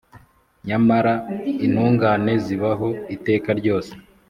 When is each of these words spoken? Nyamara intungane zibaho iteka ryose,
Nyamara 0.67 1.13
intungane 1.65 2.33
zibaho 2.45 2.89
iteka 3.15 3.49
ryose, 3.59 3.91